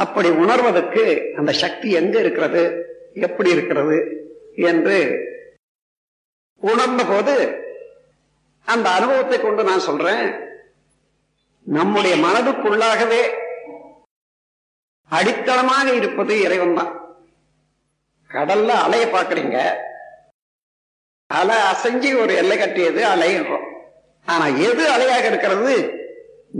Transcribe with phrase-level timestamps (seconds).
[0.00, 1.04] அப்படி உணர்வதற்கு
[1.38, 2.62] அந்த சக்தி எங்க இருக்கிறது?
[3.26, 3.98] எப்படி இருக்கிறது?
[4.70, 4.98] என்று
[6.62, 7.34] உணர்ந்த போது
[8.68, 10.24] அந்த அனுபவத்தை கொண்டு நான் சொல்றேன்.
[11.66, 13.22] நம்முடைய மனதுக்குள்ளாகவே
[15.10, 16.92] அடித்தளமாக இருப்பது இறைவன் தான்
[18.30, 19.56] கடல்ல அலைய பாக்குறீங்க
[21.30, 23.66] அலை அசைஞ்சு ஒரு எல்லை கட்டியது அலைன்றோம்
[24.26, 25.74] ஆனா எது அலையாக இருக்கிறது?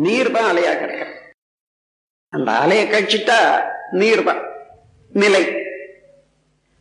[0.04, 1.16] நீர் தான் அலையாக இருக்கிறது.
[2.32, 3.38] அந்த அலையை கழிச்சிட்டா
[4.00, 4.42] நீர் தான்
[5.12, 5.44] நிலை.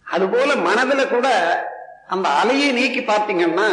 [0.07, 1.27] அதுபோல மனதுல கூட
[2.07, 3.69] அந்த அலையை நீக்கி பார்த்தீங்கன்னா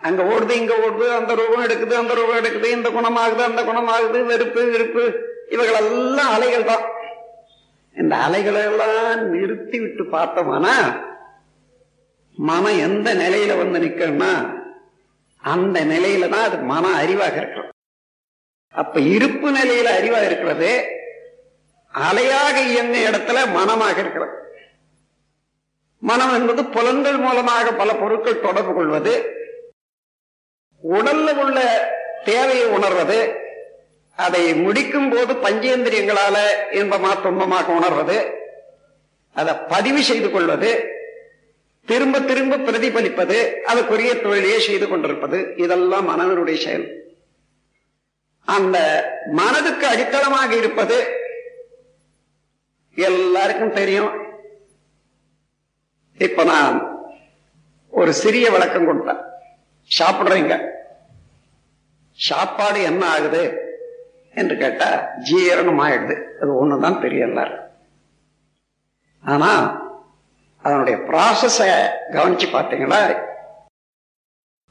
[0.00, 4.62] அங்க ஓடுது இங்க ஓடுது அந்த ரூபம் எடுக்குது அந்த ரூபம் எடுக்குது இந்த குணமாகுது அந்த குணமாகுது வெறுப்பு
[4.70, 5.04] வெறுப்பு.
[5.48, 6.84] இவைகள் எல்லாம் அலைகள் தான்.
[7.96, 10.76] இந்த அலைகளை எல்லாம் நிறுத்தி விட்டு பார்த்தோம்னா
[12.38, 14.32] மனம் எந்த நிலையில வந்து நிக்கணும்னா
[15.42, 17.63] அந்த நிலையில தான் அது மன அறிவாக இருக்கிறது.
[18.74, 20.88] அப்ப இருப்பு நிலையில அறிவா இருக்கிறது.
[21.94, 24.32] அலையாக இயங்கும் இடத்துல மனமாக இருக்கிறது.
[25.98, 29.32] மனம் என்பது புலன்கள் மூலமாக பல பொருட்கள் தொடர்பு கொள்வது.
[30.90, 31.88] உடல்ல உள்ள
[32.24, 33.34] தேவையை உணர்வது.
[34.16, 36.38] அதை முடிக்கும் போது பஞ்சேந்திரியங்களால
[36.70, 38.30] இன்பமா துன்பமாக உணர்வது.
[39.34, 40.84] அதை பதிவு செய்து கொள்வது.
[41.86, 43.56] திரும்ப திரும்ப பிரதிபலிப்பது.
[43.66, 45.54] அதுக்குரிய தொழிலையே செய்து கொண்டிருப்பது.
[45.56, 47.03] இதெல்லாம் மனதனுடைய செயல்.
[48.44, 48.78] அந்த
[49.32, 50.96] மனதுக்கு அடித்தளமாக இருப்பது
[52.96, 54.12] எல்லாருக்கும் தெரியும்.
[56.14, 56.76] இப்ப நான்
[57.90, 59.22] ஒரு சிறிய விளக்கம் கொடுத்தேன்.
[59.98, 60.54] சாப்பிடுறீங்க?
[62.12, 63.42] சாப்பாடு என்ன ஆகுது
[64.34, 64.88] என்று கேட்டா
[65.30, 66.16] ஜீரணம் ஆயிடுது.
[66.40, 67.60] அது ஒண்ணுதான் தெரியும் எல்லாரும்
[69.24, 69.50] ஆனா
[70.62, 71.58] அதனுடைய ப்ராசஸ
[72.12, 73.22] கவனிச்சு பார்த்தீங்களா?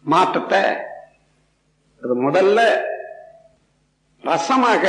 [0.01, 0.61] மாற்றத்தை
[2.01, 2.59] அது முதல்ல
[4.23, 4.83] ரசமாக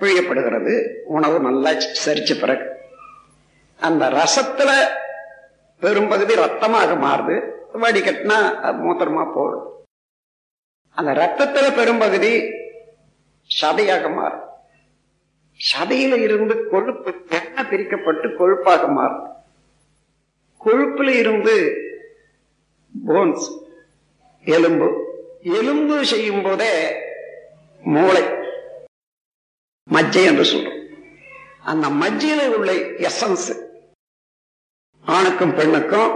[0.00, 1.70] பிழியப்படுகிறது உணவு நல்லா
[2.04, 2.66] சரிச்ச பிறகு.
[3.80, 4.70] அந்த ரசத்துல
[5.80, 7.36] பெரும்பகுதி ரத்தமாக மாறுது.
[7.74, 9.86] வடிகட்டினா அது மூத்திரமா போகுது
[10.90, 12.32] அந்த ரத்தத்துல பெரும்பகுதி
[13.60, 14.48] சதையாக மாறும்.
[15.68, 19.26] சதையில இருந்து கொழுப்பு எண்ணெய் பிரிக்கப்பட்டு கொழுப்பாக மாறும்.
[20.64, 21.56] கொழுப்புல இருந்து
[23.06, 23.48] போன்ஸ்
[24.44, 24.88] எலும்பு.
[25.42, 26.74] எலும்பு செய்யும் போதே
[27.82, 28.22] மூளை
[29.90, 30.78] மஜ்ஜை என்று சொல்றோம்.
[31.60, 33.70] அந்த மஜ்ஜையில உள்ள எசன்ஸ்
[35.04, 36.12] ஆணுக்கும் பெண்ணுக்கும்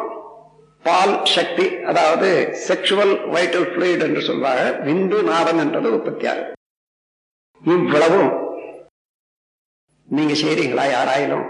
[0.83, 2.29] பால் சக்தி அதாவது
[2.69, 6.27] செக்ஷுவல் வைட்டல் பிளூயிட் என்று சொல்வாங்க விந்து நாதம் என்றது உற்பத்தி
[7.63, 8.33] இவ்வளவும்
[10.09, 11.47] நீங்க செய்றீங்களா யாராயிலும்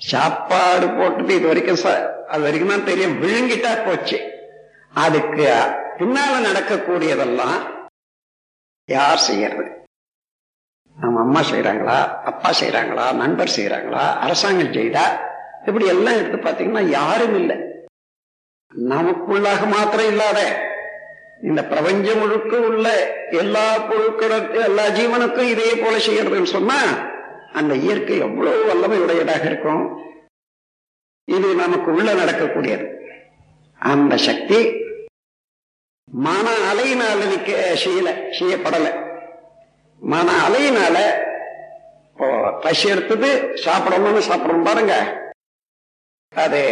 [0.00, 1.84] சாப்பாடு போட்டது இது வரைக்கும்
[2.28, 4.18] அது வரைக்கும் தான் தெரியும் விழுங்கிட்டா போச்சு.
[4.94, 5.46] அதுக்கு
[5.98, 7.58] பின்னால நடக்கக்கூடியதெல்லாம்
[8.86, 9.87] யார் செய்யறது?
[11.02, 11.96] நம்ம அம்மா செய்யறாங்களா
[12.30, 15.04] அப்பா செய்யறாங்களா நண்பர் செய்யறாங்களா அரசாங்கம் செய்தா
[15.66, 17.56] இப்படி எல்லாம் எடுத்து பார்த்தீங்கன்னா யாரும் இல்லை.
[18.92, 20.40] நமக்குள்ளாக மாத்திரம் இல்லாத
[21.48, 22.86] இந்த பிரபஞ்சம் முழுக்க உள்ள
[23.42, 26.78] எல்லா பொருட்களுக்கும் எல்லா ஜீவனுக்கும் இதே போல செய்யறதுன்னு சொன்னா
[27.58, 29.84] அந்த இயற்கை எவ்வளவு வல்லமை உடையதாக இருக்கும்.
[31.24, 32.86] இது நமக்கு உள்ள நடக்கக்கூடியது.
[33.80, 34.60] அந்த சக்தி
[36.08, 37.24] மன அலையினால்
[37.84, 38.92] செய்யல செய்யப்படலை.
[40.02, 40.96] மன அலையினால
[42.62, 43.28] பசி எடுத்தது
[43.64, 44.94] சாப்பிடணும்னு சாப்பிடணும் பாருங்க.
[46.32, 46.62] அது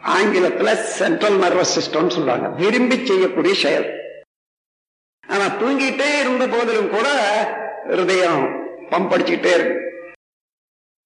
[0.00, 3.88] ஆங்கிலத்துல சென்ட்ரல் நர்வஸ் சிஸ்டம் சொல்றாங்க விரும்பி செய்யக்கூடிய செயல்.
[5.24, 7.08] ஆனா தூங்கிட்டே இருந்த போதிலும் கூட
[7.90, 8.42] ஹிருதயம்
[8.90, 9.78] பம்ப் அடிச்சுக்கிட்டே இருக்கு.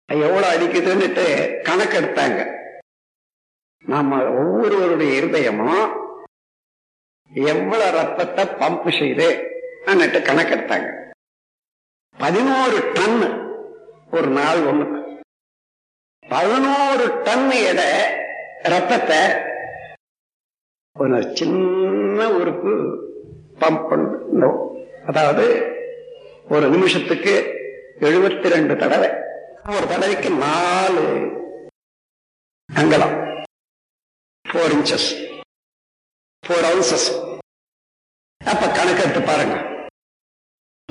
[0.08, 1.26] எவ்வளவு அடிக்குதுன்னுட்டு
[1.68, 2.40] கணக்கெடுத்தாங்க
[3.84, 5.84] நம்ம ஒவ்வொருவருடைய இருதயமும்
[7.52, 9.28] எவ்வளவு ரத்தத்தை பம்ப் செய்து
[9.90, 10.88] அன்னிட்டு கணக்கெடுத்தாங்க
[12.22, 13.20] பதினோரு டன்.
[14.16, 15.00] ஒரு நாள் ஒண்ணுக்கு
[16.28, 17.90] பதினோரு டன் எடை
[18.72, 19.20] ரத்தத்தை
[21.00, 22.72] ஒரு சின்ன உறுப்பு
[23.60, 24.58] பம்ப் பண்ணும்.
[25.06, 25.46] அதாவது
[26.48, 27.34] ஒரு நிமிஷத்துக்கு
[28.00, 29.10] எழுபத்தி ரெண்டு தடவை.
[29.76, 31.06] ஒரு தடவைக்கு நாலு
[32.74, 33.16] அங்கலம்.
[34.52, 35.08] போர் இன்ச்சஸ்
[36.48, 37.08] போர் அவுன்சஸ்
[38.52, 39.56] அப்ப கணக்கெடுத்து பாருங்க.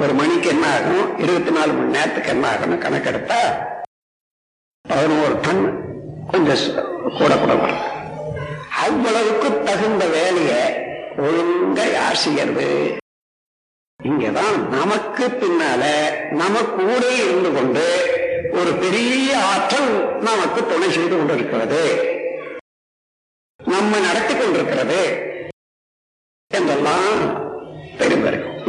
[0.01, 1.19] ஒரு மணிக்கு என்ன ஆகணும்?
[1.19, 2.81] இருபத்தி நாலு மணி நேரத்துக்கு என்ன ஆகணும்?
[2.81, 3.39] கணக்கெடுத்தா
[4.81, 5.63] பதினோரு டன்
[6.27, 6.75] கொஞ்சம்
[7.17, 7.79] கூட கூட வரும்.
[8.69, 10.73] அவ்வளவுக்கு தகுந்த வேலையை
[11.17, 12.95] ஒழுங்க யார் செய்யறது?
[14.03, 15.83] இங்கதான் நமக்கு பின்னால
[16.31, 17.85] நமக்கு கூட இருந்து கொண்டு
[18.51, 21.83] ஒரு பெரிய ஆற்றல் நமக்கு துணை செய்து கொண்டிருக்கிறது.
[23.63, 25.26] நம்ம நடத்தி கொண்டிருக்கிறது.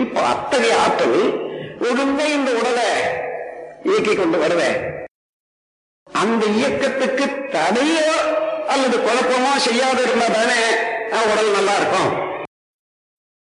[0.02, 1.20] இப்போ அத்தகைய ஆற்றல்
[1.80, 2.88] ஒழுங்க இந்த உடலை
[3.82, 4.78] இயக்கி கொண்டு வருவேன்
[6.06, 7.24] அந்த இயக்கத்துக்கு
[7.54, 8.16] தடையோ
[8.68, 10.60] அல்லது குழப்பமோ செய்யாத இருந்தா தானே
[11.32, 12.10] உடல் நல்லா இருக்கும்.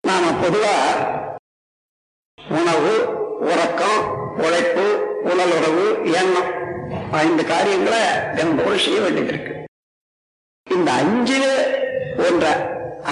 [0.03, 0.75] நாம பொதுவா
[2.37, 2.93] உணவு
[3.49, 3.99] உறக்கம்
[4.37, 4.85] உழைப்பு
[5.23, 5.85] உடலுறவு
[6.19, 6.51] எண்ணம்
[7.21, 8.01] ஐந்து காரியங்களை
[8.35, 9.53] தினந்தோறும் செய்ய வேண்டியது இருக்கு.
[10.67, 11.39] இந்த அஞ்சு
[12.27, 12.45] ஒன்ற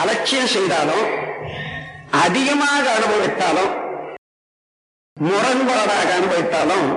[0.01, 1.05] அலட்சியம் செய்தாலும்
[2.23, 3.73] அதிகமாக அனுபவித்தாலும்
[5.17, 6.87] முரண்பாடாக அனுபவித்தாலும்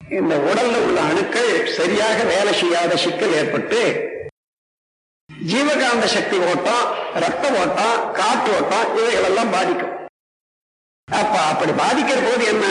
[0.00, 3.80] இந்த உடல்ல உள்ள அணுக்கள் சரியாக வேலை செய்யாத சிக்கல் ஏற்பட்டு
[5.50, 6.84] ஜீவகாந்த சக்தி ஓட்டம்
[7.14, 9.94] ரத்த ஓட்டம் காற்று ஓட்டம் இவைகளெல்லாம் பாதிக்கும்.
[11.08, 12.66] அப்ப அப்படி பாதிக்கிற போது என்ன?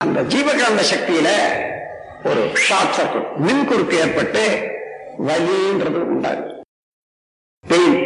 [0.00, 1.28] அந்த ஜீவகாந்த சக்தியில
[2.24, 4.42] ஒரு ஷார்ட் சர்க்கியூட் மின் குறுக்கு ஏற்பட்டு
[5.28, 6.54] வலின்றது உண்டாகும்
[7.64, 7.98] பெயின்.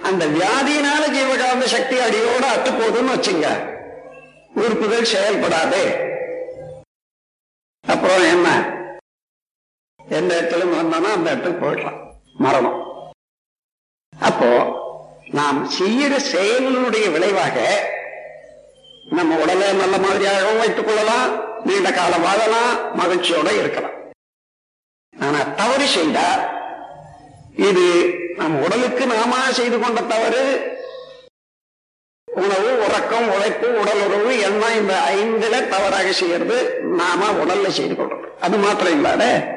[0.05, 3.75] அந்த வியாதியினால ஜீவகாந்த சக்தி அடியோட அத்து போதும்னு வச்சுங்க.
[4.55, 6.13] உறுப்புகள் செயல்படாது.
[7.89, 8.75] அப்புறம் என்ன?
[10.09, 12.13] எந்த இடத்துல வந்தோம்னா அந்த இடத்துக்கு போயிடலாம்.
[12.35, 12.85] மரணம்.
[14.21, 14.75] அப்போ
[15.31, 17.85] நாம் செய்யற செயலினுடைய விளைவாக
[19.11, 21.45] நம்ம உடலை நல்ல மாதிரியாகவும் வைத்துக் கொள்ளலாம்.
[21.65, 23.01] நீண்ட காலம் வாழலாம்.
[23.01, 23.95] மகிழ்ச்சியோட இருக்கலாம்.
[25.21, 26.55] ஆனா தவறு செய்தா
[27.57, 30.75] இது நம் உடலுக்கு நாம செய்து கொண்ட தவறு.
[32.25, 38.57] உணவு உறக்கம் உழைப்பு உடல் உறவு எல்லாம் இந்த ஐந்துல தவறாக செய்யறது நாம உடல்ல செய்து கொள்றது அது
[38.57, 39.55] மாத்திரம் இல்லாத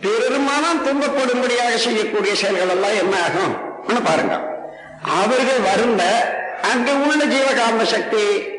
[0.00, 3.68] பெருமானம் துன்பப்படும்படியாக செய்யக்கூடிய செயல்கள் எல்லாம் என்ன ஆகும்?
[4.04, 4.34] பாருங்க.
[5.02, 6.04] அவர்கள் வருந்த
[6.62, 8.58] அங்கு உள்ள ஜீவகாந்த சக்தி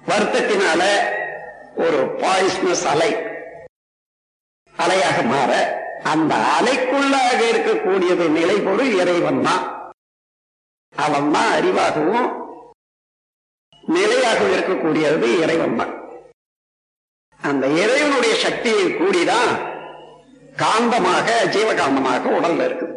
[0.00, 0.82] வருத்தத்தினால
[1.84, 3.10] ஒரு பாய்ஸ்னஸ் அலை.
[4.74, 5.50] அலையாக மாற
[6.12, 9.64] அந்த அலைக்குள்ளாக இருக்கக்கூடியது நிலை பொருள் இறைவன் தான்.
[10.92, 12.28] அவன் தான் அறிவாகவும்
[13.84, 15.92] நிலையாக இருக்கக்கூடியது இறைவன் தான்.
[17.40, 19.52] அந்த இறைவனுடைய சக்தியை கூடிதான்
[20.62, 22.94] காந்தமாக ஜீவகாந்தமாக உடல்ல இருக்குது.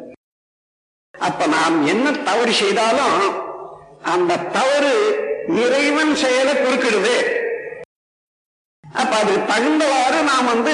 [1.14, 3.20] அப்ப நாம் என்ன தவறு செய்தாலும்
[4.14, 4.94] அந்த தவறு
[5.48, 7.16] இறைவன் செயலை குறுக்கிடுது.
[9.00, 10.74] அப்ப அது தகுந்தவாறு நாம் வந்து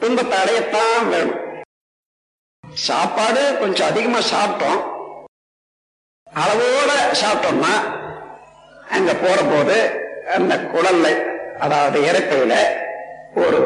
[0.00, 1.64] துன்பத்தை அடையத்தான் வேணும்.
[2.74, 4.80] சாப்பாடு கொஞ்சம் அதிகமா சாப்பிட்டோம்.
[6.26, 7.74] அளவோட சாப்பிட்டோம்னா
[8.90, 9.76] அங்க போற போது
[10.34, 11.06] அந்த குடல்ல
[11.58, 12.54] அதாவது இறப்பையில
[13.34, 13.60] ஒரு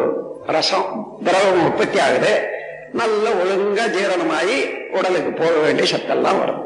[0.47, 2.59] ரசம் திரவம் உற்பத்தி ஆகுது.
[2.93, 6.65] நல்ல ஒழுங்கா ஜீரணமாகி உடலுக்கு போக வேண்டிய சத்தெல்லாம் வரும்.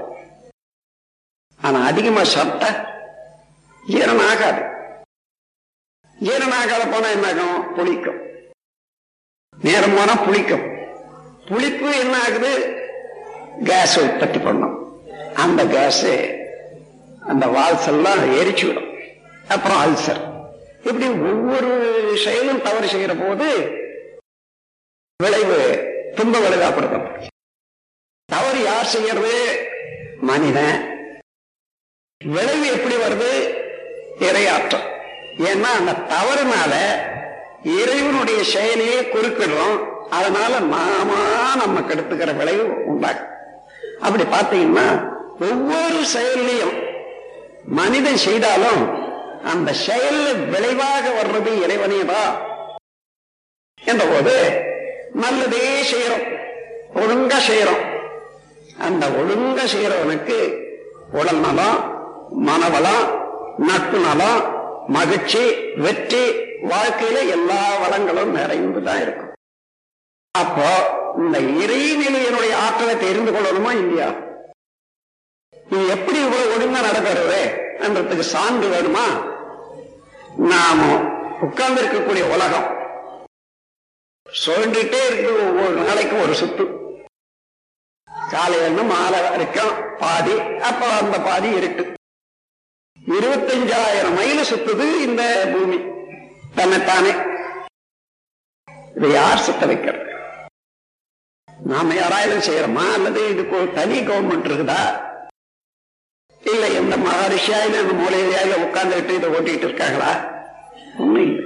[1.61, 2.93] ஆனா அதிகமா சாப்பிட்டா
[3.87, 4.63] ஈரம் ஆகாது
[6.21, 7.75] ஈரம் ஆகாத போனா என்ன ஆகும்?
[7.75, 8.21] புளிக்கும்.
[9.63, 10.65] நேரம் போனா புளிக்கும்.
[11.47, 12.83] புளிப்பு என்ன ஆகுது?
[13.65, 15.03] கேஸ் உற்பத்தி பண்ணும்.
[15.35, 16.07] அந்த கேஸ்
[17.21, 18.99] அந்த வால்ஸ் எல்லாம் எரிச்சு விடும்.
[19.49, 20.33] அப்புறம் அல்சர்.
[20.79, 21.71] இப்படி ஒவ்வொரு
[22.25, 23.69] செயலும் தவறு செய்கிற போது
[25.23, 25.59] விளைவு
[26.17, 27.27] துன்ப விளைவாப்படுத்தும்
[28.25, 29.67] தவறு யார் செய்யறது?
[30.21, 30.93] மனிதன்.
[32.25, 33.63] விளைவு எப்படி வருது?
[34.19, 34.87] இரையாற்றம்.
[35.39, 36.75] ஏன்னா அந்த தவறுனால
[37.63, 43.31] இறைவனுடைய செயலையே குறுக்கிடுறோம் அதனால மாமா நம்ம கெடுத்துக்கிற விளைவு உண்டாகும்.
[44.01, 46.75] அப்படி பார்த்தீங்கன்னா ஒவ்வொரு செயல்லையும்
[47.65, 49.03] மனிதன் செய்தாலும்
[49.45, 52.37] அந்த செயல் விளைவாக வர்றது இறைவனே தான்
[53.85, 54.63] என்ற போது
[55.13, 56.27] நல்லதே செய்யறோம்.
[56.95, 57.83] ஒழுங்கா செய்யறோம்.
[58.79, 60.55] அந்த ஒழுங்கா செய்யறவனுக்கு
[61.13, 61.79] உடல் நலம்
[62.49, 63.23] மனவளம்
[63.59, 64.43] நட்பு நலம்
[64.89, 66.25] மகிழ்ச்சி வெற்றி
[66.63, 69.33] வாழ்க்கையில எல்லா வளங்களும் நிறைந்துதான் இருக்கும்.
[70.31, 70.69] அப்போ
[71.19, 74.09] இந்த இறைநிலையினுடைய ஆற்றலை தெரிந்து கொள்ளணுமா இல்லையா?
[75.67, 77.41] நீ எப்படி இவ்வளவு ஒழுங்கா நடக்கிறது
[77.79, 79.07] என்றதுக்கு சான்று வேணுமா?
[80.37, 80.81] நாம
[81.41, 82.83] உட்கார்ந்து இருக்கக்கூடிய உலகம்.
[84.27, 86.83] சொல்லிட்டே இருக்கு ஒவ்வொரு நாளைக்கும் ஒரு சுத்து.
[88.31, 91.97] காலையில மாலை வரைக்கும் பாதி அப்ப அந்த பாதி இருக்கு
[93.07, 95.79] இருபத்தஞ்சாயிரம் மைல் சுத்துது இந்த பூமி.
[96.55, 97.13] தன்னைத்தானே.
[98.97, 100.13] இதை யார் சுத்த வைக்கிறது?
[101.65, 102.93] நாம யாராயிரம் செய்யறோமா?
[102.93, 105.03] அல்லது இதுக்கு ஒரு தனி கவர்மெண்ட் இருக்குதா?
[106.43, 110.43] இல்ல எந்த மகாரிஷியா இல்ல இந்த மூலையில உட்கார்ந்துட்டு இதை ஓட்டிட்டு இருக்காங்களா?
[110.99, 111.45] ஒண்ணும் இல்லை.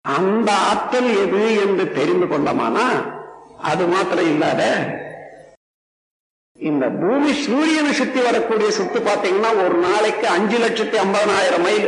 [0.00, 3.12] அந்த ஆற்றல் எது என்று தெரிந்து கொண்டோமானா
[3.58, 4.62] அது மாத்திரம் இல்லாத
[6.60, 11.86] இந்த பூமி சூரியனை சுத்தி வரக்கூடிய சுத்து பாத்தீங்கன்னா ஒரு நாளைக்கு அஞ்சு லட்சத்தி ஐம்பதனாயிரம் மைல்.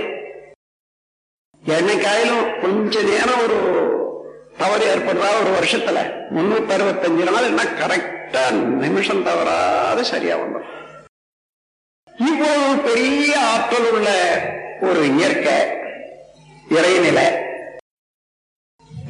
[1.63, 3.59] என்னைக்காயிலும் கொஞ்ச நேரம் ஒரு
[4.59, 5.99] தவறு ஏற்படுறா ஒரு வருஷத்துல.
[6.31, 8.45] முன்னூத்தி அறுபத்தஞ்சு நாள் என்ன கரெக்டா
[8.85, 10.71] நிமிஷம் தவறாது சரியா வந்துடும்
[12.27, 14.09] இவ்வளவு பெரிய ஆற்றல் உள்ள
[14.81, 15.57] ஒரு இயற்கை
[16.71, 17.29] இறைநிலை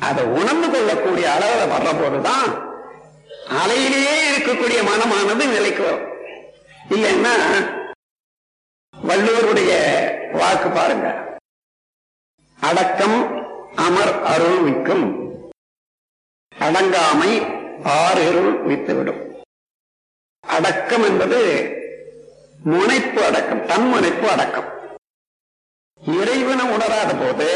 [0.02, 2.50] அதை உணர்ந்து கொள்ளக்கூடிய அளவில் வர்ற போதுதான்
[3.46, 5.82] அலையிலேயே இருக்கக்கூடிய மனமானது நிலைக்கு.
[5.82, 6.10] வரும்
[6.90, 7.34] இல்லைன்னா
[9.08, 9.72] வள்ளுவருடைய
[10.32, 11.38] வாக்கு பாருங்க.
[12.60, 13.18] அடக்கம்
[13.76, 15.36] அமர் அருள் விக்கும்
[16.58, 17.40] அடங்காமை
[17.84, 19.44] ஆறுருள் வித்துவிடும்.
[20.40, 21.40] அடக்கம் என்பது
[22.64, 24.70] முனைப்பு அடக்கம் தன் முனைப்பு அடக்கம்.
[26.00, 27.48] இறைவனை உணராத போது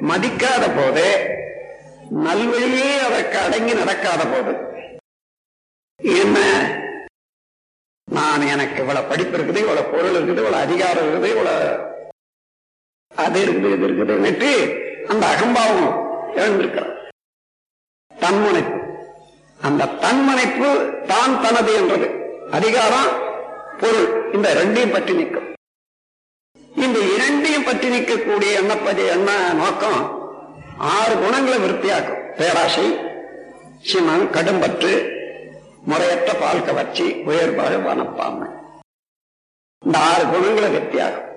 [0.00, 1.36] மதிக்காத போது
[2.10, 4.67] நல்வழியே அதற்கு அடங்கி நடக்காத போது
[6.00, 6.38] என்ன?
[8.04, 11.86] நான் எனக்கு இவ்வளவு படிப்பு இருக்குது இவ்வளவு பொருள் இருக்குது இவ்வளவு அதிகாரம் இருக்குது இவ்வளவு
[13.16, 14.50] அது இருக்குது இது இருக்குதுன்னுட்டு
[15.08, 15.90] அந்த அகம்பாவம்
[16.34, 16.94] எழுந்திருக்கிறார்
[18.18, 18.78] தன்முனைப்பு.
[19.60, 20.68] அந்த தன்முனைப்பு
[21.06, 22.08] தான் தனது என்றது.
[22.50, 23.10] அதிகாரம்
[23.78, 24.32] பொருள்.
[24.32, 25.54] இந்த ரெண்டையும் பற்றி நிற்கும்.
[26.76, 30.00] இந்த இரண்டையும் பற்றி நிற்கக்கூடிய எண்ணப்பதி என்ன நோக்கம்?
[30.78, 32.22] ஆறு குணங்களை விருத்தியாக்கும்.
[32.36, 32.98] பேராசை
[33.80, 34.92] சினம் கடும்பற்று
[35.88, 38.48] முறையற்ற பால் கவர்ச்சி உயர்பாடு வனப்பாமை
[39.82, 41.27] இந்த ஆறு குணங்களை வித்தியாகும்